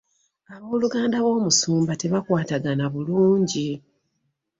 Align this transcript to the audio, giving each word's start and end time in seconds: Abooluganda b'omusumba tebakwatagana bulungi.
Abooluganda 0.53 1.17
b'omusumba 1.25 1.93
tebakwatagana 2.01 2.85
bulungi. 2.93 3.69